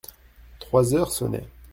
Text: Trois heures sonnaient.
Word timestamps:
Trois 0.57 0.95
heures 0.95 1.11
sonnaient. 1.11 1.47